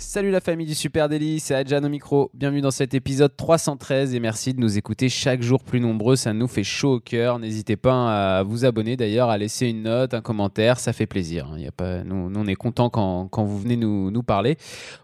[0.00, 2.30] Salut la famille du Super Daily, c'est Adjan au micro.
[2.32, 6.14] Bienvenue dans cet épisode 313 et merci de nous écouter chaque jour plus nombreux.
[6.14, 7.40] Ça nous fait chaud au cœur.
[7.40, 10.78] N'hésitez pas à vous abonner d'ailleurs, à laisser une note, un commentaire.
[10.78, 11.52] Ça fait plaisir.
[11.56, 12.04] Il y a pas...
[12.04, 14.56] nous, on est content quand, quand, vous venez nous, nous parler.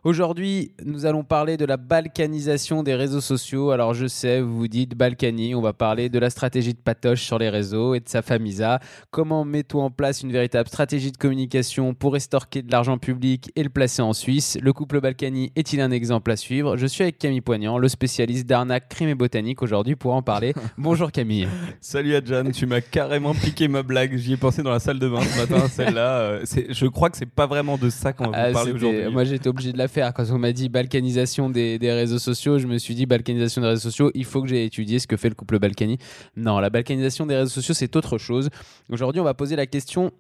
[0.05, 3.73] Aujourd'hui, nous allons parler de la balkanisation des réseaux sociaux.
[3.73, 7.23] Alors je sais, vous vous dites Balkany, on va parler de la stratégie de Patoche
[7.23, 8.79] sur les réseaux et de sa famisa.
[9.11, 13.65] Comment mettons en place une véritable stratégie de communication pour estorquer de l'argent public et
[13.65, 14.57] le placer en Suisse?
[14.85, 16.77] Couple Balkany est-il un exemple à suivre?
[16.77, 20.53] Je suis avec Camille Poignant, le spécialiste d'arnaque, crime et botanique aujourd'hui pour en parler.
[20.77, 21.49] Bonjour Camille.
[21.81, 24.15] Salut Adjan, tu m'as carrément piqué ma blague.
[24.19, 26.19] J'y ai pensé dans la salle de bain ce matin, celle-là.
[26.19, 29.11] Euh, je crois que c'est pas vraiment de ça qu'on va Ah, parler aujourd'hui.
[29.11, 30.13] Moi j'étais obligé de la faire.
[30.13, 33.69] Quand on m'a dit balkanisation des, des réseaux sociaux, je me suis dit balkanisation des
[33.69, 35.97] réseaux sociaux, il faut que j'ai étudié ce que fait le couple Balkany.
[36.37, 38.51] Non, la balkanisation des réseaux sociaux, c'est autre chose.
[38.91, 40.13] Aujourd'hui, on va poser la question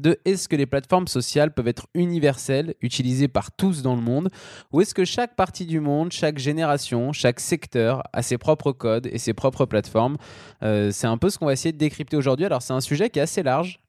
[0.00, 4.28] de est-ce que les plateformes sociales peuvent être universelles, utilisées par tous dans le monde,
[4.72, 9.06] ou est-ce que chaque partie du monde, chaque génération, chaque secteur a ses propres codes
[9.06, 10.16] et ses propres plateformes?
[10.62, 12.46] Euh, C'est un peu ce qu'on va essayer de décrypter aujourd'hui.
[12.46, 13.80] Alors c'est un sujet qui est assez large.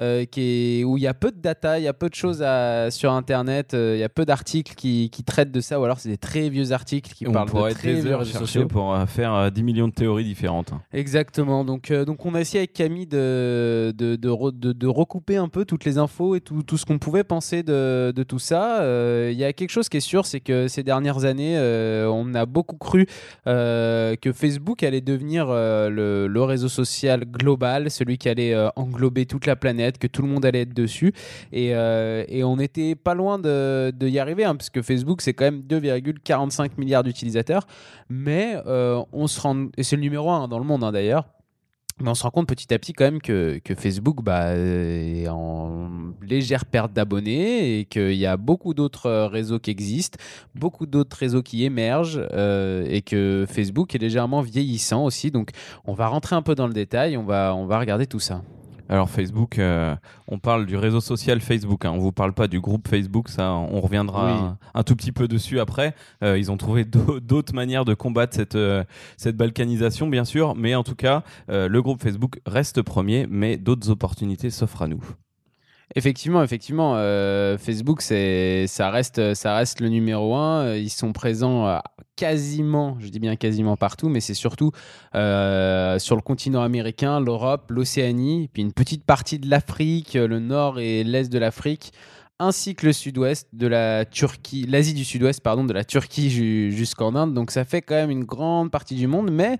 [0.00, 2.14] Euh, qui est, où il y a peu de data, il y a peu de
[2.14, 5.80] choses à- sur Internet, euh, il y a peu d'articles qui, qui traitent de ça,
[5.80, 8.66] ou alors c'est des très vieux articles qui on parlent de très des vieux sociaux.
[8.66, 10.72] pour euh, faire euh, 10 millions de théories différentes.
[10.92, 11.64] Exactement.
[11.64, 15.36] Donc, euh, donc on a essayé avec Camille de, de, de, re- de- de recouper
[15.36, 18.80] un peu toutes les infos et tout, tout ce qu'on pouvait penser de, tout ça.
[19.30, 21.56] Il y a quelque chose qui est sûr, c'est que ces dernières années,
[22.10, 23.06] on a beaucoup cru
[23.44, 29.56] que Facebook allait devenir le, le réseau social global, celui qui allait englober toute la
[29.56, 31.12] planète, que tout le monde allait être dessus.
[31.52, 35.44] Et, euh, on n'était pas loin de, y arriver, hein, parce que Facebook, c'est quand
[35.44, 37.66] même 2,45 milliards d'utilisateurs.
[38.08, 41.26] Mais euh, on se rend, et c'est le numéro un dans le monde hein, d'ailleurs.
[41.98, 45.28] Mais on se rend compte petit à petit quand même que, Facebook bah, euh, est
[45.28, 45.88] en
[46.20, 50.18] légère perte d'abonnés et qu'il y a beaucoup d'autres réseaux qui existent,
[50.54, 55.30] beaucoup d'autres réseaux qui émergent et que Facebook est légèrement vieillissant aussi.
[55.30, 55.52] Donc
[55.86, 58.42] on va rentrer un peu dans le détail, on va, on va regarder tout ça.
[58.88, 59.96] Alors Facebook, euh,
[60.28, 61.92] on parle du réseau social Facebook, hein.
[61.94, 64.32] on vous parle pas du groupe Facebook, ça on reviendra Oui.
[64.32, 65.94] un, un tout petit peu dessus après.
[66.22, 68.84] Euh, ils ont trouvé d'au- d'autres manières de combattre cette, euh,
[69.16, 73.90] cette balkanisation bien sûr, mais en tout cas le groupe Facebook reste premier, mais d'autres
[73.90, 75.02] opportunités s'offrent à nous.
[75.94, 80.64] Effectivement, effectivement, euh, Facebook, ça reste, ça reste le numéro un.
[80.64, 81.78] Euh, Ils sont présents euh,
[82.16, 84.72] quasiment, je dis bien quasiment partout, mais c'est surtout
[85.12, 91.04] sur le continent américain, l'Europe, l'Océanie, puis une petite partie de l'Afrique, le nord et
[91.04, 91.92] l'est de l'Afrique,
[92.38, 96.70] ainsi que le sud-ouest de la Turquie, l'Asie du sud-ouest, pardon, de la Turquie ju-
[96.70, 97.32] jusqu'en Inde.
[97.32, 99.52] Donc ça fait quand même une grande partie du monde, mais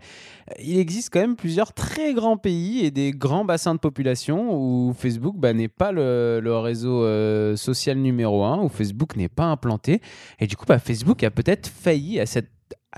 [0.50, 4.54] euh, il existe quand même plusieurs très grands pays et des grands bassins de population
[4.54, 9.28] où Facebook bah, n'est pas le, le réseau euh, social numéro un, où Facebook n'est
[9.30, 10.02] pas implanté.
[10.38, 12.50] Et du coup, bah, Facebook a peut-être failli à cette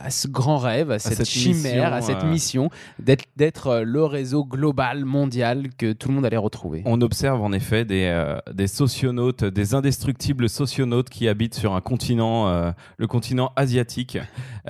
[0.03, 2.71] à ce grand rêve, à cette, cette chimère, mission, à cette euh, mission
[3.37, 6.83] d'être euh, le réseau global, mondial que tout le monde allait retrouver.
[6.85, 11.81] On observe en effet des, euh, des socionautes, des indestructibles socionautes qui habitent sur un
[11.81, 14.19] continent, euh, le continent asiatique.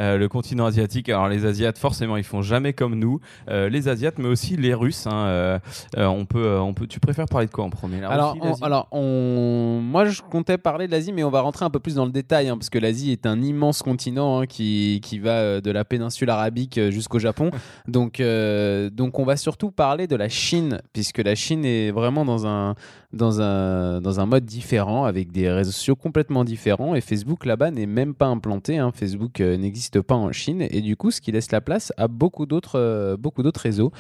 [0.01, 3.19] Le continent asiatique, alors les Asiates, forcément, ils font jamais comme nous.
[3.49, 5.07] Les Asiates, mais aussi les Russes.
[5.09, 5.59] hein,
[5.97, 6.87] on peut, on peut.
[6.87, 9.81] Tu préfères parler de quoi en premier Alors, on- alors on...
[9.83, 12.13] moi je comptais parler de l'Asie, mais on va rentrer un peu plus dans le
[12.13, 15.71] détail, hein, parce que l'Asie est un immense continent hein, qui, qui va euh, de
[15.71, 17.51] la péninsule arabique euh, jusqu'au Japon.
[17.89, 22.25] donc, euh, donc on va surtout parler de la Chine, puisque la Chine est vraiment
[22.25, 22.75] dans un,
[23.13, 27.71] dans un, dans un mode différent, avec des réseaux sociaux complètement différents, et Facebook là-bas
[27.71, 28.79] n'est même pas implanté.
[28.79, 28.93] hein.
[28.95, 32.09] Facebook euh, n'existe pas en Chine, et du coup ce qui laisse la place à
[32.09, 33.93] beaucoup d'autres euh, beaucoup d'autres réseaux.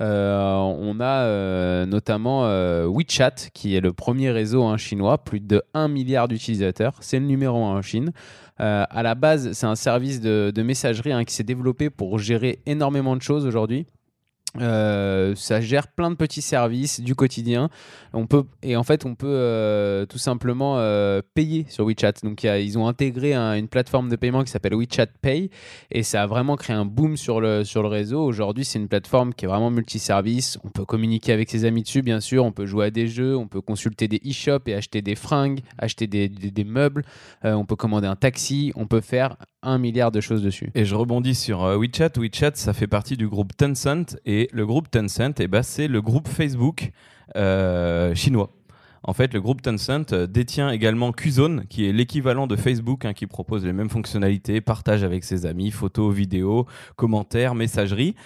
[0.00, 2.42] On a notamment
[2.86, 6.94] WeChat, qui est le premier réseau hein, chinois, plus de 1 milliard d'utilisateurs.
[7.00, 8.12] C'est le numéro 1 en Chine.
[8.60, 12.60] Euh, à la base, c'est un service de, messagerie hein, qui s'est développé pour gérer
[12.66, 13.86] énormément de choses aujourd'hui.
[14.60, 17.68] Euh, ça gère plein de petits services du quotidien.
[18.12, 22.12] On peut et en fait on peut euh, tout simplement euh, payer sur WeChat.
[22.22, 25.50] Donc ils ont intégré un- une plateforme de paiement qui s'appelle WeChat Pay
[25.90, 28.22] et ça a vraiment créé un boom sur le sur le réseau.
[28.24, 30.58] Aujourd'hui c'est une plateforme qui est vraiment multiservice.
[30.64, 32.44] On peut communiquer avec ses amis dessus bien sûr.
[32.44, 33.36] On peut jouer à des jeux.
[33.36, 37.04] On peut consulter des e-shops et acheter des fringues, acheter des, des- meubles.
[37.44, 38.72] On peut commander un taxi.
[38.76, 39.36] On peut faire
[39.66, 40.70] un milliard de choses dessus.
[40.74, 42.10] Et je rebondis sur euh, WeChat.
[42.16, 44.16] WeChat, ça fait partie du groupe Tencent.
[44.24, 46.92] Et le groupe Tencent, eh ben, c'est le groupe Facebook
[47.36, 48.50] euh, chinois.
[49.02, 53.26] En fait, le groupe Tencent détient également Qzone, qui est l'équivalent de Facebook, hein, qui
[53.28, 56.66] propose les mêmes fonctionnalités, partage avec ses amis, photos, vidéos,
[56.96, 58.16] commentaires, messagerie.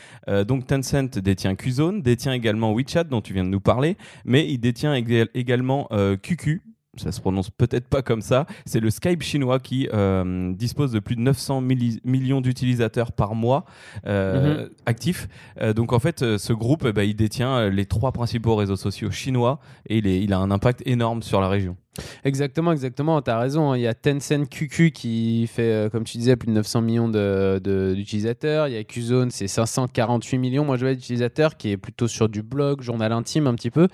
[0.49, 4.57] donc Tencent détient Qzone, détient également WeChat, dont tu viens de nous parler, mais il
[4.57, 5.87] détient également
[6.23, 6.63] QQ,
[6.97, 10.99] ça se prononce peut-être pas comme ça, c'est le Skype chinois qui euh, dispose de
[10.99, 13.65] plus de 900 millions d'utilisateurs par mois
[14.07, 14.71] euh, mhm.
[14.87, 15.29] actifs.
[15.61, 19.11] Euh, donc en fait, ce groupe, eh ben, il détient les trois principaux réseaux sociaux
[19.11, 21.77] chinois et il, il a un impact énorme sur la région.
[22.25, 23.21] Exactement, exactement.
[23.23, 23.73] Tu as raison.
[23.73, 23.77] Hein.
[23.77, 28.69] Il y a Tencent QQ qui fait, comme tu disais, plus de 900 millions d'utilisateurs.
[28.69, 30.65] Il y a Qzone, c'est 548 millions.
[30.65, 33.89] Moi, je vois d'utilisateurs qui est plutôt sur du blog, journal intime un petit peu.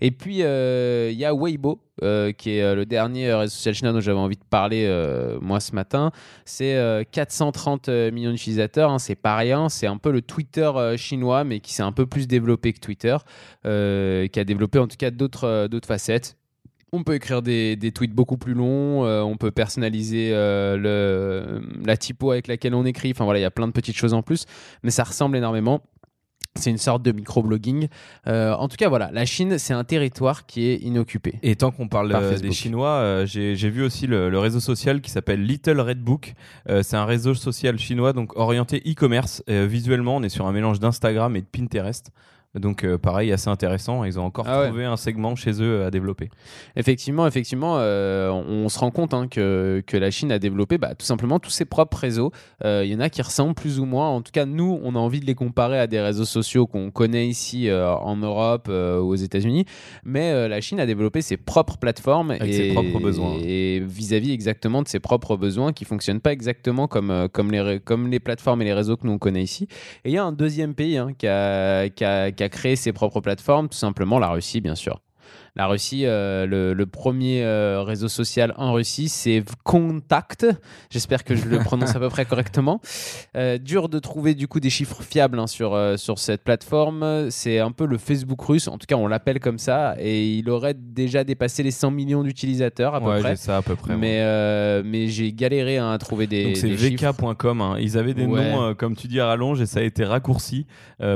[0.00, 3.92] Et puis, il y a Weibo euh, qui est euh, le dernier réseau social chinois
[3.92, 6.12] dont j'avais envie de parler euh, moi ce matin.
[6.46, 11.60] C'est 430 millions d'utilisateurs, hein, c'est pas rien, c'est un peu le Twitter chinois, mais
[11.60, 13.16] qui s'est un peu plus développé que Twitter,
[13.62, 16.39] qui a développé en tout cas d'autres facettes.
[16.92, 22.32] On peut écrire des, des, tweets beaucoup plus longs, on peut personnaliser le, la typo
[22.32, 24.46] avec laquelle on écrit, enfin voilà, il y a plein de petites choses en plus,
[24.82, 25.82] mais ça ressemble énormément.
[26.56, 27.86] C'est une sorte de microblogging.
[28.26, 31.38] Euh, en tout cas, voilà, la Chine, c'est un territoire qui est inoccupé.
[31.42, 35.10] Et tant qu'on parle euh, des Chinois, euh, j'ai vu aussi le, réseau social qui
[35.10, 36.34] s'appelle Little Red Book.
[36.66, 39.42] c'est un réseau social chinois donc orienté e-commerce.
[39.46, 42.10] visuellement, on est sur un mélange d'Instagram et de Pinterest.
[42.58, 44.02] Donc euh, pareil, assez intéressant.
[44.02, 46.30] Ils ont encore ah trouvé un segment chez eux à développer.
[46.74, 50.96] Effectivement, effectivement, euh, on se rend compte hein, que, que, la Chine a développé bah,
[50.96, 52.32] tout simplement tous ses propres réseaux.
[52.64, 54.08] Euh, il y en a qui ressemblent plus ou moins.
[54.08, 56.90] En tout cas, nous, on a envie de les comparer à des réseaux sociaux qu'on
[56.90, 59.64] connaît ici en Europe ou aux États-Unis.
[60.04, 63.36] Mais la Chine a développé ses propres plateformes et ses propres besoins.
[63.40, 68.08] Et vis-à-vis exactement de ses propres besoins qui fonctionnent pas exactement comme, comme, les, comme
[68.08, 69.68] les plateformes et les réseaux que nous on connaît ici.
[70.04, 72.74] Et il y a un deuxième pays hein, qui a, qui a qui a créé
[72.74, 75.02] ses propres plateformes, tout simplement la Russie, bien sûr.
[75.56, 80.46] La Russie, euh, le, premier euh, réseau social en Russie, c'est Contact.
[80.90, 82.80] J'espère que je le prononce à peu près correctement.
[83.36, 87.30] Euh, dur de trouver du coup des chiffres fiables hein, sur, sur cette plateforme.
[87.30, 90.48] C'est un peu le Facebook russe, en tout cas on l'appelle comme ça, et il
[90.50, 93.36] aurait déjà dépassé les 100 millions d'utilisateurs à peu ouais, près.
[93.36, 93.96] ça à peu près.
[93.96, 94.20] Mais,
[94.84, 96.44] mais j'ai galéré hein, à trouver des.
[96.44, 97.60] Donc c'est vk.com.
[97.60, 97.76] Hein.
[97.80, 100.66] Ils avaient des noms, comme tu dis, à rallonge et ça a été raccourci.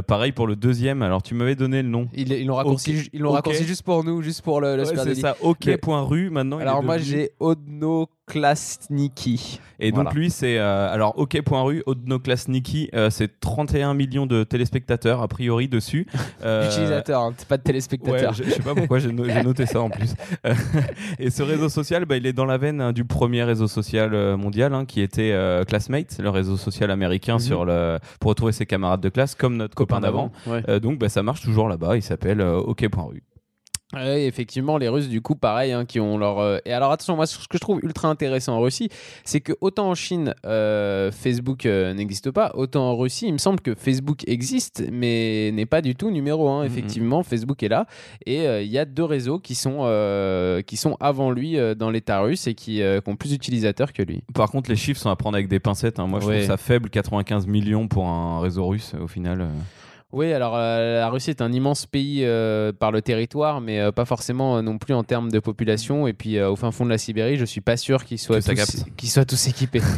[0.06, 1.02] pareil pour le deuxième.
[1.02, 2.08] Alors tu m'avais donné le nom.
[2.14, 5.14] Ils l'ont raccourci, ils l'ont raccourci juste pour nous, juste pour le, le ouais, C'est
[5.14, 6.58] ça, ok.ru maintenant.
[6.58, 9.60] Alors moi j'ai Odno Klasniki.
[9.78, 15.28] Et donc lui, c'est euh, alors OK.ru, Odnoklasniki, euh, c'est 31 millions de téléspectateurs a
[15.28, 16.06] priori dessus.
[16.44, 18.34] Euh, D'utilisateurs, hein, pas de téléspectateurs.
[18.34, 20.14] je, sais pas pourquoi j'ai noté ça en plus.
[21.18, 24.36] et ce réseau social, bah, il est dans la veine hein, du premier réseau social
[24.36, 25.34] mondial hein, qui était
[25.66, 27.40] Classmate, le réseau social américain mhm.
[27.40, 30.32] sur le, pour retrouver ses camarades de classe comme notre copain, d'avant.
[30.82, 33.22] donc bah, ça marche toujours là-bas, il s'appelle OK.ru.
[33.94, 36.38] Oui, effectivement, les Russes, du coup, pareil, hein, qui ont leur.
[36.38, 38.88] Euh, et alors, attention, moi, ce que je trouve ultra intéressant en Russie,
[39.24, 43.38] c'est que autant en Chine, euh, Facebook euh, n'existe pas, autant en Russie, il me
[43.38, 46.62] semble que Facebook existe, mais n'est pas du tout numéro un.
[46.62, 46.66] Mm-hmm.
[46.66, 47.86] Effectivement, Facebook est là.
[48.26, 49.84] Et il y a deux réseaux qui sont,
[50.66, 54.22] qui sont avant lui dans l'État russe et qui, ont plus d'utilisateurs que lui.
[54.34, 55.98] Par contre, les chiffres sont à prendre avec des pincettes.
[55.98, 56.06] Hein.
[56.06, 59.48] Moi, je trouve ça faible, 95 millions pour un réseau russe, au final.
[60.14, 63.90] Oui, alors euh, la Russie est un immense pays euh, par le territoire, mais euh,
[63.90, 66.06] pas forcément non plus en termes de population.
[66.06, 68.38] Et puis au fin fond de la Sibérie, je suis pas sûr qu'ils soient,
[68.96, 69.82] qu'ils soient tous équipés.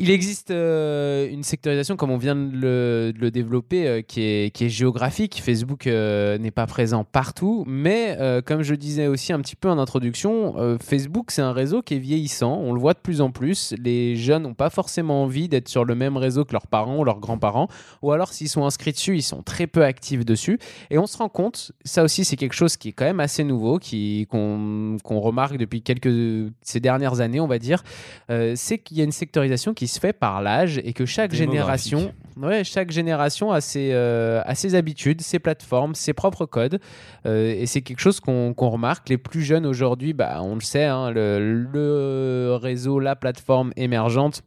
[0.00, 5.42] Il existe euh, une sectorisation, comme on vient de le, développer, euh, qui, est, géographique.
[5.44, 9.78] Facebook euh, n'est pas présent partout, mais comme je disais aussi un petit peu en
[9.78, 12.60] introduction, Facebook, c'est un réseau qui est vieillissant.
[12.62, 13.74] On le voit de plus en plus.
[13.82, 17.04] Les jeunes n'ont pas forcément envie d'être sur le même réseau que leurs parents ou
[17.04, 17.68] leurs grands-parents,
[18.02, 20.58] ou alors s'ils sont inscrits dessus, ils sont très peu actifs dessus.
[20.90, 23.42] Et on se rend compte, ça aussi, c'est quelque chose qui est quand même assez
[23.42, 23.80] nouveau,
[24.28, 27.82] qu'on remarque depuis quelques ces dernières années, on va dire,
[28.54, 32.12] c'est qu'il y a une sectorisation qui se fait par l'âge et que chaque génération,
[32.36, 36.80] ouais, chaque génération a ses, euh, a ses habitudes, ses plateformes, ses propres codes.
[37.26, 39.08] Euh, et c'est quelque chose qu'on remarque.
[39.08, 44.42] Les plus jeunes aujourd'hui, bah, on le sait, hein, le, réseau, la plateforme émergente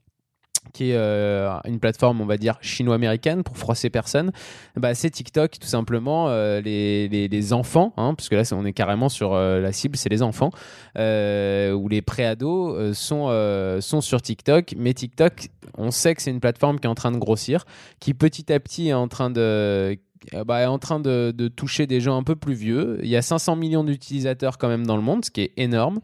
[0.72, 4.32] qui est euh, une plateforme, on va dire, chino-américaine pour froisser personne,
[4.76, 6.30] bah, c'est TikTok, tout simplement.
[6.60, 10.22] les, les, enfants, hein, parce que là, on est carrément sur la cible, c'est les
[10.22, 10.52] enfants,
[10.96, 14.74] ou les préados sont, sont sur TikTok.
[14.78, 17.66] Mais TikTok, on sait que c'est une plateforme qui est en train de grossir,
[18.00, 19.98] qui petit à petit est en train de
[20.46, 23.00] bah, est en train de, toucher des gens un peu plus vieux.
[23.04, 26.00] Il y a 500 millions d'utilisateurs quand même dans le monde, ce qui est énorme.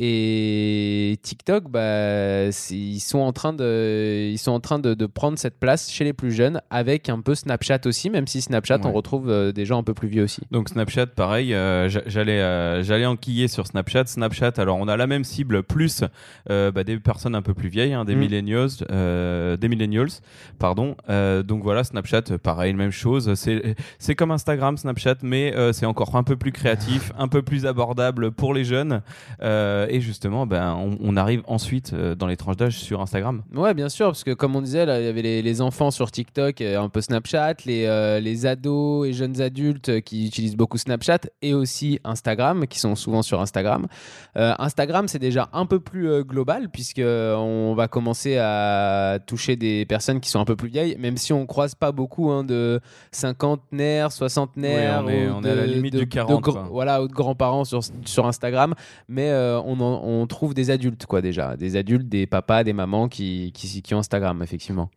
[0.00, 5.36] Et TikTok, bah, ils sont en train de, ils sont en train de, de prendre
[5.38, 8.92] cette place chez les plus jeunes avec un peu Snapchat aussi, même si Snapchat, on
[8.92, 10.42] retrouve euh, des gens un peu plus vieux aussi.
[10.52, 14.06] Donc Snapchat, pareil, euh, j'allais euh, j'allais enquiller sur Snapchat.
[14.06, 16.04] Snapchat, alors on a la même cible, plus
[16.48, 18.20] bah, des personnes un peu plus vieilles, hein, des Mm.
[18.20, 20.10] millennials, des millennials,
[20.60, 20.94] pardon.
[21.08, 23.34] Donc voilà, Snapchat, pareil, même chose.
[23.34, 27.66] C'est c'est comme Instagram, Snapchat, mais c'est encore un peu plus créatif, un peu plus
[27.66, 29.02] abordable pour les jeunes.
[29.88, 33.42] Euh, et justement, ben on, on arrive ensuite euh, dans les tranches d'âge sur Instagram.
[33.54, 35.90] Ouais, bien sûr, parce que comme on disait, là, il y avait les, les enfants
[35.90, 40.26] sur TikTok, et un peu Snapchat, les, euh, les ados et jeunes adultes euh, qui
[40.26, 43.86] utilisent beaucoup Snapchat et aussi Instagram, qui sont souvent sur Instagram.
[44.36, 49.56] Euh, Instagram, c'est déjà un peu plus euh, global, puisque on va commencer à toucher
[49.56, 52.44] des personnes qui sont un peu plus vieilles, même si on croise pas beaucoup hein,
[52.44, 52.80] de
[53.10, 56.10] cinquantenaires, soixantenaires, Oui, on est- ou on est à la de- limite de- du de
[56.10, 56.68] 40, gr- quoi.
[56.70, 58.74] voilà, ou de grands-parents sur, sur Instagram,
[59.08, 61.56] mais euh, on, trouve des adultes, quoi, déjà.
[61.56, 64.90] Des adultes, des papas, des mamans qui, qui, qui ont Instagram, effectivement.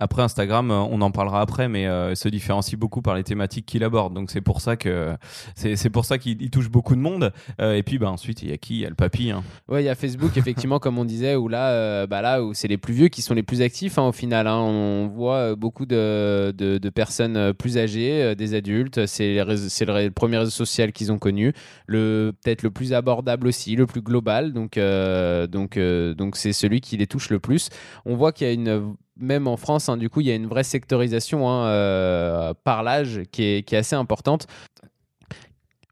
[0.00, 3.66] Après Instagram, euh, on en parlera après, mais euh, se différencie beaucoup par les thématiques
[3.66, 4.14] qu'il aborde.
[4.14, 5.14] Donc c'est pour ça que
[5.54, 7.32] c'est pour ça qu'il il touche beaucoup de monde.
[7.60, 8.74] Euh, et puis bah ensuite il y a qui?
[8.76, 9.30] Il y a le papy.
[9.30, 9.42] hein.
[9.68, 12.54] Ouais, il y a Facebook, effectivement, comme on disait, où là, euh, bah là où
[12.54, 14.46] c'est les plus vieux qui sont les plus actifs, hein, au final.
[14.46, 14.56] hein.
[14.58, 19.06] On voit beaucoup de, de, de personnes plus âgées, des adultes.
[19.06, 21.52] C'est le, premier réseau social qu'ils ont connu.
[21.86, 24.52] Le Peut-être le plus abordable aussi, le plus global.
[24.52, 27.68] Donc, donc, donc c'est celui qui les touche le plus.
[28.04, 30.34] On voit qu'il y a une même en France, hein, du coup, il y a
[30.34, 34.46] une vraie sectorisation hein, euh, par l'âge qui est, qui est assez importante.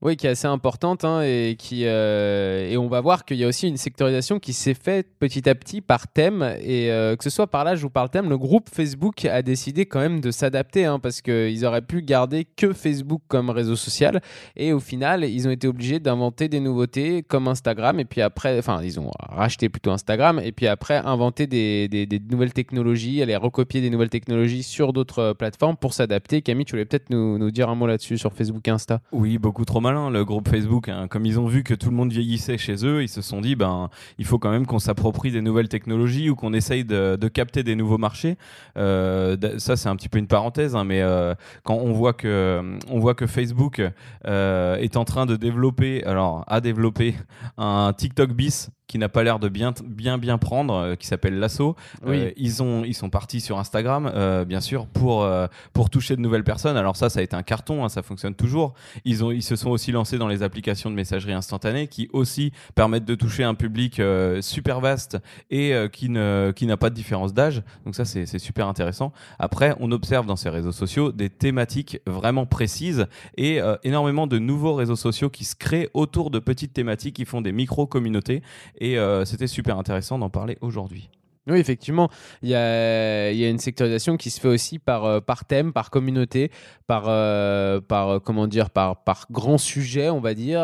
[0.05, 3.45] Oui, qui est assez importante hein, et qui euh, et on va voir qu'il y
[3.45, 7.25] a aussi une sectorisation qui s'est faite petit à petit par thème et euh, que
[7.25, 10.21] ce soit par l'âge ou par le thème, le groupe Facebook a décidé quand même
[10.21, 14.21] de s'adapter hein, parce qu'ils auraient pu garder que Facebook comme réseau social
[14.57, 18.59] et au final ils ont été obligés d'inventer des nouveautés comme Instagram et puis après,
[18.59, 23.81] enfin ils ont racheté plutôt Instagram et puis après inventer des, nouvelles technologies, aller recopier
[23.81, 26.43] des nouvelles technologies sur d'autres plateformes pour s'adapter.
[26.43, 29.01] Camille, tu voulais peut-être nous, nous dire un mot là-dessus sur Facebook et Insta?
[29.11, 30.89] Oui, beaucoup trop malin le groupe Facebook.
[30.89, 31.07] hein.
[31.09, 33.55] Comme ils ont vu que tout le monde vieillissait chez eux, ils se sont dit
[33.55, 37.29] ben il faut quand même qu'on s'approprie des nouvelles technologies ou qu'on essaye de, de
[37.29, 38.37] capter des nouveaux marchés.
[38.77, 42.77] Euh, ça c'est un petit peu une parenthèse, hein, mais euh, quand on voit que
[42.91, 43.83] on voit que Facebook
[44.27, 47.15] euh, est en train de développer, alors a développé
[47.57, 51.39] un TikTok bis qui n'a pas l'air de bien bien bien prendre, euh, qui s'appelle
[51.39, 51.75] Lasso.
[52.07, 52.19] Oui.
[52.19, 55.27] Euh, ils ont ils sont partis sur Instagram, euh, bien sûr, pour
[55.73, 56.77] pour toucher de nouvelles personnes.
[56.77, 58.75] Alors ça, ça a été un carton, hein, ça fonctionne toujours.
[59.05, 62.53] Ils ont ils se sont aussi lancés dans les applications de messagerie instantanée qui aussi
[62.75, 65.19] permettent de toucher un public euh, super vaste
[65.51, 67.63] et euh, qui ne qui n'a pas de différence d'âge.
[67.85, 69.13] Donc ça, c'est super intéressant.
[69.39, 74.39] Après, on observe dans ces réseaux sociaux des thématiques vraiment précises et euh, énormément de
[74.39, 78.43] nouveaux réseaux sociaux qui se créent autour de petites thématiques qui font des micro communautés
[78.79, 81.11] et c'était super intéressant d'en parler aujourd'hui.
[81.47, 82.09] Oui, effectivement,
[82.43, 86.51] il y a, une sectorisation qui se fait aussi par, euh, thème, par communauté,
[86.87, 90.61] par, euh, euh, comment dire, par, par grand sujet, on va dire.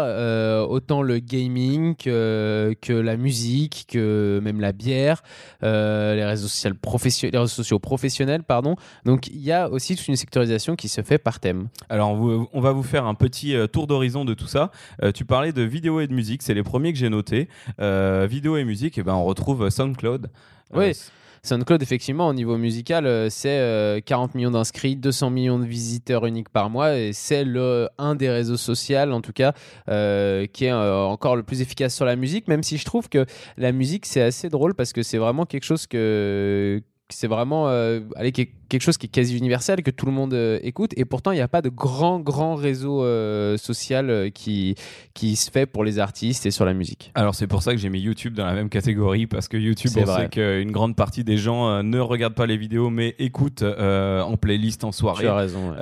[0.70, 5.22] Autant le gaming que, la musique, que même la bière,
[5.60, 8.76] les, réseaux sociaux professionnels, pardon.
[9.04, 11.68] Donc il y a aussi toute une sectorisation qui se fait par thème.
[11.90, 14.70] Alors, on va vous faire un petit tour d'horizon de tout ça.
[15.14, 17.48] Tu parlais de vidéo et de musique, c'est les premiers que j'ai notés.
[17.78, 20.30] Vidéo et musique, et ben, on retrouve SoundCloud.
[20.74, 20.92] Euh, Oui.
[21.42, 26.26] SoundCloud, effectivement, au niveau musical, euh, c'est euh, 40 millions d'inscrits, 200 millions de visiteurs
[26.26, 29.54] uniques par mois, et c'est le un des réseaux sociaux, en tout cas,
[29.88, 33.08] euh, qui est euh, encore le plus efficace sur la musique, même si je trouve
[33.08, 33.24] que
[33.56, 38.00] la musique, c'est assez drôle parce que c'est vraiment quelque chose que c'est vraiment euh,
[38.16, 41.04] allez, que- quelque chose qui est quasi universel que tout le monde euh, écoute et
[41.04, 44.74] pourtant il n'y a pas de grand grand réseau euh, social qui
[45.14, 47.10] qui se fait pour les artistes et sur la musique.
[47.14, 49.90] Alors c'est pour ça que j'ai mis YouTube dans la même catégorie parce que YouTube,
[49.92, 50.22] C'est on vrai.
[50.22, 54.84] sait qu'une grande partie des gens ne regardent pas les vidéos mais écoutent en playlist
[54.84, 55.24] en soirée.
[55.24, 55.70] Tu as raison.
[55.70, 55.76] ouais.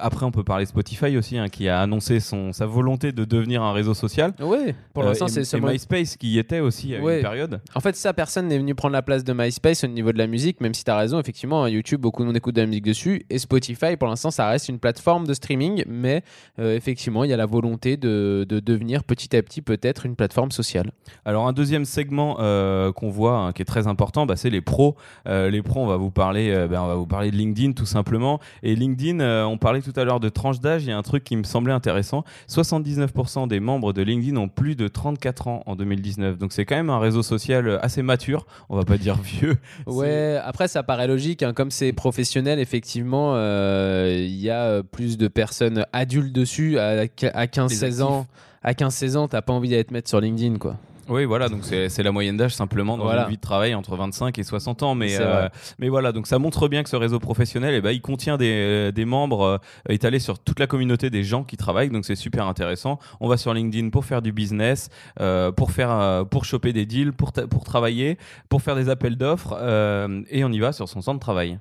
[0.00, 3.62] Après, on peut parler Spotify aussi, hein, qui a annoncé son, sa volonté de devenir
[3.62, 4.32] un réseau social.
[4.40, 7.16] Ouais, pour l'instant c'est seulement MySpace qui y était aussi à Ouais.
[7.16, 7.60] une période.
[7.74, 10.26] En fait, ça, personne n'est venu prendre la place de MySpace au niveau de la
[10.26, 12.66] musique, même si tu as raison, effectivement, hein, YouTube, beaucoup de monde écoute de la
[12.66, 13.24] musique dessus.
[13.30, 16.22] Et Spotify, pour l'instant, ça reste une plateforme de streaming, mais
[16.58, 20.16] euh, effectivement, il y a la volonté de, de devenir petit à petit peut-être une
[20.16, 20.92] plateforme sociale.
[21.24, 24.60] Alors un deuxième segment euh, qu'on voit hein, qui est très important, bah, c'est les
[24.60, 24.96] pros.
[25.26, 27.86] Euh, les pros, on va vous parler, ben, on va vous parler de LinkedIn tout
[27.86, 28.40] simplement.
[28.62, 30.84] Et LinkedIn, on parlait tout à l'heure de tranche d'âge.
[30.84, 32.24] Il y a un truc qui me semblait intéressant.
[32.48, 36.38] 79% des membres de LinkedIn ont plus de 34 ans en 2019.
[36.38, 38.46] Donc c'est quand même un réseau social assez mature.
[38.68, 39.56] On va pas dire vieux.
[39.86, 44.82] Ouais, après, ça paraît logique, hein, comme c'est professionnel, effectivement, euh, il y a euh,
[44.82, 46.88] plus de personnes adultes dessus à,
[47.34, 48.00] à 15-16 actifs.
[48.00, 48.26] ans.
[48.64, 50.76] À 15-16 ans, t'as pas envie d'être mettre sur LinkedIn, quoi.
[51.10, 53.24] Oui, voilà, donc c'est la moyenne d'âge simplement dans Voilà.
[53.24, 54.94] une vie de travail entre 25 et 60 ans.
[54.94, 55.48] Mais, euh,
[55.80, 58.92] mais voilà, donc ça montre bien que ce réseau professionnel, eh ben, il contient des,
[58.92, 59.58] des membres euh,
[59.92, 63.00] étalés sur toute la communauté des gens qui travaillent, donc c'est super intéressant.
[63.18, 64.88] On va sur LinkedIn pour faire du business,
[65.20, 68.16] euh, pour, faire, euh, pour choper des deals, pour, pour travailler,
[68.48, 71.58] pour faire des appels d'offres, euh, et on y va sur son centre de travail.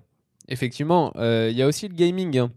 [0.48, 2.38] Effectivement, euh, il y a aussi le gaming.
[2.38, 2.52] hein.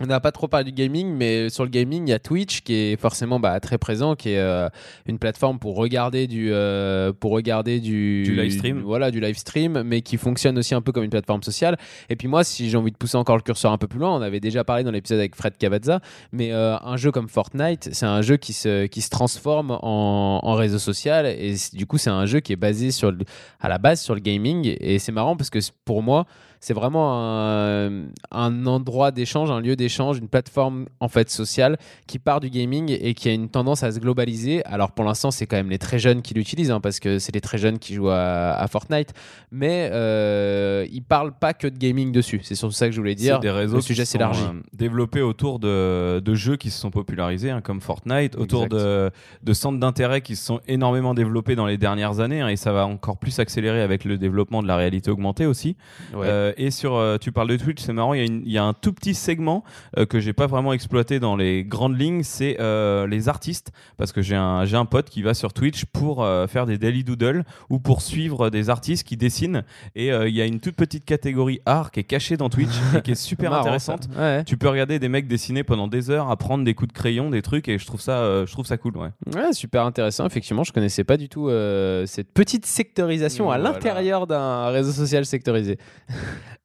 [0.00, 2.62] On n'a pas trop parlé du gaming, mais sur le gaming, il y a Twitch
[2.62, 4.68] qui est forcément bah, très présent, qui est euh,
[5.06, 8.80] une plateforme pour regarder du, euh, pour regarder du, Du live stream.
[8.80, 11.76] voilà, du live stream, mais qui fonctionne aussi un peu comme une plateforme sociale.
[12.08, 14.16] Et puis moi, si j'ai envie de pousser encore le curseur un peu plus loin,
[14.16, 16.00] on avait déjà parlé dans l'épisode avec Fred Cavazza,
[16.32, 20.40] mais euh, un jeu comme Fortnite, c'est un jeu qui se, qui se transforme en,
[20.42, 23.18] en réseau social, et du coup, c'est un jeu qui est basé sur, le-
[23.60, 26.24] à la base sur le gaming, et c'est marrant parce que pour moi,
[26.64, 31.76] c'est vraiment un, un endroit d'échange, un lieu d'échange, une plateforme en fait sociale
[32.06, 34.64] qui part du gaming et qui a une tendance à se globaliser.
[34.64, 37.34] Alors pour l'instant, c'est quand même les très jeunes qui l'utilisent hein, parce que c'est
[37.34, 39.12] les très jeunes qui jouent à, à Fortnite,
[39.50, 42.38] mais euh, ils parlent pas que de gaming dessus.
[42.44, 43.40] C'est surtout ça que je voulais dire.
[43.40, 44.42] Des réseaux le sujet s'élargit.
[44.44, 49.10] euh, développés autour de, de jeux qui se sont popularisés, hein, comme Fortnite, autour de,
[49.42, 52.72] de centres d'intérêt qui se sont énormément développés dans les dernières années, hein, et ça
[52.72, 55.76] va encore plus accélérer avec le développement de la réalité augmentée aussi.
[56.14, 56.26] Ouais.
[56.28, 58.72] Euh, et sur, euh, tu parles de Twitch, c'est marrant, il y, a y un
[58.72, 59.64] tout petit segment
[59.98, 64.12] euh, que j'ai pas vraiment exploité dans les grandes lignes, c'est euh, les artistes, parce
[64.12, 67.44] que j'ai un, un pote qui va sur Twitch pour euh, faire des daily doodles
[67.70, 71.04] ou pour suivre des artistes qui dessinent, et euh, il y a une toute petite
[71.04, 74.08] catégorie art qui est cachée dans Twitch et qui est super Marrant, intéressante.
[74.18, 74.44] Ouais.
[74.44, 77.42] Tu peux regarder des mecs dessiner pendant des heures, apprendre des coups de crayon, des
[77.42, 79.08] trucs, et je trouve ça, euh, je trouve ça cool, ouais.
[79.34, 80.26] Ouais, super intéressant.
[80.26, 83.72] Effectivement, je connaissais pas du tout euh, cette petite sectorisation à Voilà.
[83.72, 85.78] l'intérieur d'un réseau social sectorisé.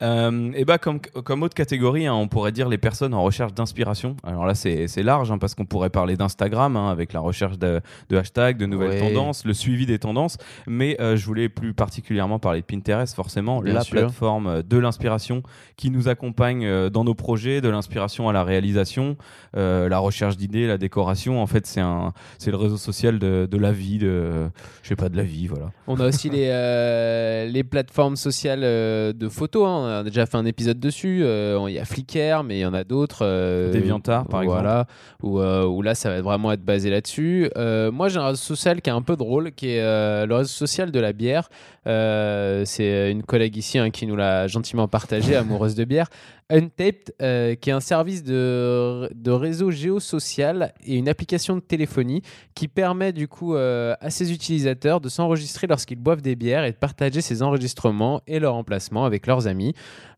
[0.03, 3.53] Euh, et bah comme, comme autre catégorie, hein, on pourrait dire les personnes en recherche
[3.53, 4.15] d'inspiration.
[4.23, 7.81] Alors là, c'est large hein, parce qu'on pourrait parler d'Instagram hein, avec la recherche de,
[8.09, 8.99] de hashtags, de nouvelles Ouais.
[8.99, 10.37] tendances, le suivi des tendances.
[10.67, 13.97] Mais euh, je voulais plus particulièrement parler de Pinterest, forcément, Bien la sûr.
[13.97, 15.41] plateforme euh, de l'inspiration
[15.77, 19.17] qui nous accompagne euh, dans nos projets, de l'inspiration à la réalisation,
[19.55, 21.41] la recherche d'idées, la décoration.
[21.41, 24.47] En fait, c'est un, c'est le réseau social de, de la vie, de,
[24.83, 25.71] je sais pas, de la vie, voilà.
[25.87, 29.66] On a aussi les, les plateformes sociales de photos.
[29.67, 29.83] Hein.
[29.83, 31.21] On a déjà fait un épisode dessus.
[31.23, 33.19] Euh, Il y a Flickr, mais il y en a d'autres.
[33.23, 34.85] euh, DeviantArt, par voilà,
[35.21, 37.49] Où, euh, où là, ça va vraiment être basé là-dessus.
[37.57, 40.49] Euh, moi, j'ai un réseau social qui est un peu drôle, qui est le réseau
[40.49, 41.49] social de la bière.
[41.85, 46.07] C'est une collègue ici hein, qui nous l'a gentiment partagé, amoureuse de bière.
[46.49, 52.21] Untaped, euh, qui est un service de, de réseau géosocial et une application de téléphonie
[52.55, 56.71] qui permet du coup euh, à ses utilisateurs de s'enregistrer lorsqu'ils boivent des bières et
[56.71, 59.56] de partager ces enregistrements et leur emplacement avec leurs amis.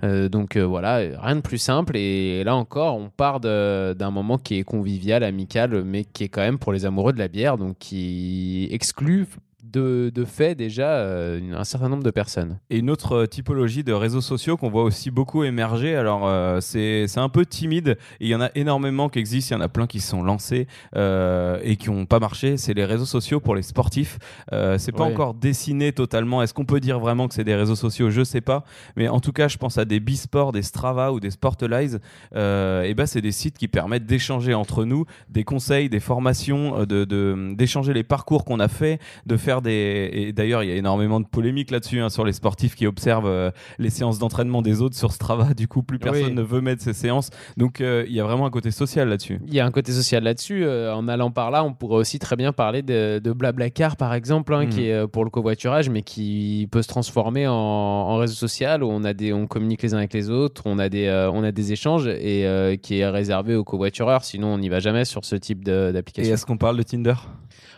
[0.04, 1.98] Euh, donc euh, voilà, rien de plus simple.
[1.98, 6.42] Et là encore, on part d'un moment qui est convivial, amical, mais qui est quand
[6.42, 9.28] même pour les amoureux de la bière, donc qui exclut
[9.72, 12.58] de, de fait déjà euh, un certain nombre de personnes.
[12.70, 15.96] Et une autre euh, typologie de réseaux sociaux qu'on voit aussi beaucoup émerger.
[15.96, 17.98] Alors, euh, c'est un peu timide.
[18.20, 19.56] Il y en a énormément qui existent.
[19.56, 22.58] Il y en a plein qui se sont lancés euh, et qui n'ont pas marché.
[22.58, 24.20] C'est les réseaux sociaux pour les sportifs.
[24.52, 25.14] C'est pas Ouais.
[25.14, 26.42] encore dessiné totalement.
[26.42, 28.10] Est-ce qu'on peut dire vraiment que c'est des réseaux sociaux?
[28.10, 28.64] Je sais pas.
[28.96, 32.00] Mais en tout cas, je pense à des Bisport, des Strava ou des Sportlize.
[32.36, 36.86] Euh, et ben, c'est des sites qui permettent d'échanger entre nous des conseils, des formations,
[36.86, 40.76] de- de- d'échanger les parcours qu'on a fait, de faire Et d'ailleurs, il y a
[40.76, 44.82] énormément de polémiques là-dessus hein, sur les sportifs qui observent euh, les séances d'entraînement des
[44.82, 45.54] autres sur Strava.
[45.54, 46.34] Du coup, plus personne Oui.
[46.34, 47.30] ne veut mettre ces séances.
[47.58, 49.40] Donc, euh, il y a vraiment un côté social là-dessus.
[49.48, 50.64] Il y a un côté social là-dessus.
[50.64, 54.14] Euh, en allant par là, on pourrait aussi très bien parler de, de Blablacar, par
[54.14, 54.70] exemple, hein, Mm.
[54.70, 58.88] qui est pour le covoiturage, mais qui peut se transformer en, en réseau social où
[58.90, 61.52] on, a des, on communique les uns avec les autres, on a des, on a
[61.52, 64.24] des échanges et qui est réservé aux covoitureurs.
[64.24, 66.34] Sinon, on n'y va jamais sur ce type de- Et d'application.
[66.34, 67.14] est-ce qu'on parle de Tinder?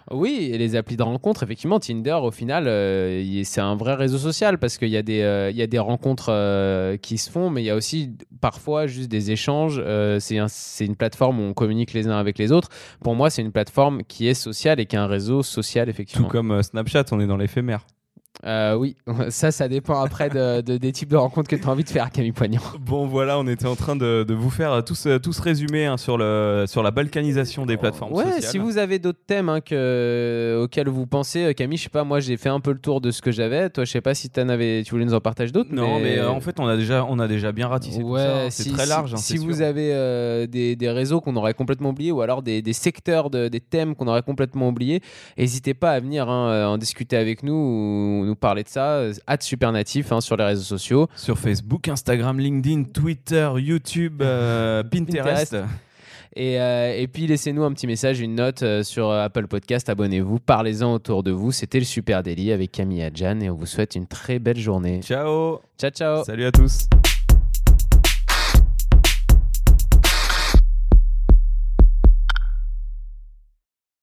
[0.10, 4.18] Oui, et les applis de rencontres, effectivement, Tinder, au final, euh, c'est un vrai réseau
[4.18, 7.50] social parce qu'il y, a des, euh, y a des rencontres euh, qui se font,
[7.50, 8.12] mais il y a aussi
[8.42, 9.82] parfois juste des échanges.
[10.20, 12.70] C'est un- c'est une plateforme où on communique les uns avec les autres.
[13.04, 15.92] Pour moi, c'est une plateforme qui est sociale et qui est un réseau social, Tout
[15.92, 16.28] effectivement.
[16.28, 17.86] comme euh, Snapchat, on est dans l'éphémère.
[18.46, 18.96] Euh, oui,
[19.30, 21.90] ça, ça dépend après de, de- des types de rencontres que tu as envie de
[21.90, 22.62] faire, Camille Poignant.
[22.80, 25.86] Bon, voilà, on était en train de, de vous faire euh, tous, euh, tous résumer
[25.86, 28.44] hein, sur, le, sur la balkanisation des plateformes Ouais, sociales.
[28.44, 32.20] si vous avez d'autres thèmes hein, que, auxquels vous pensez, Camille, je sais pas, moi
[32.20, 33.70] j'ai fait un peu le tour de ce que j'avais.
[33.70, 35.74] Toi, je sais pas si en avais, tu voulais nous en partager d'autres.
[35.74, 38.46] Non, mais, euh, en fait, on a déjà, on a déjà bien ratissé tout ça.
[38.46, 38.48] hein.
[38.50, 39.16] C'est très large.
[39.18, 42.74] Si, vous avez euh, des, des réseaux qu'on aurait complètement oubliés ou alors des, des
[42.74, 45.02] secteurs, de- des thèmes qu'on aurait complètement oubliés,
[45.38, 49.04] n'hésitez pas à venir en discuter avec nous ou nous parler de ça.
[49.28, 51.08] Hâte Supernatif hein, sur les réseaux sociaux.
[51.16, 55.52] Sur Facebook, Instagram, LinkedIn, Twitter, YouTube, euh, Pinterest.
[55.52, 55.56] Pinterest.
[56.36, 59.90] Et, euh, et puis laissez-nous un petit message, une note euh, sur euh, Apple Podcast.
[59.90, 61.52] Abonnez-vous, parlez-en autour de vous.
[61.52, 65.02] C'était le Super Daily avec Camille Adjan et on vous souhaite une très belle journée.
[65.02, 66.24] Ciao Ciao, ciao.
[66.24, 66.88] Salut à tous